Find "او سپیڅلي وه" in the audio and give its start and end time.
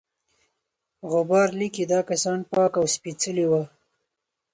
2.79-3.63